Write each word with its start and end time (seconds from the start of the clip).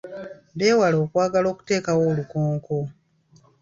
Beewale 0.57 0.97
okwagala 1.03 1.47
okuteekawo 1.53 2.01
olukonko. 2.11 2.77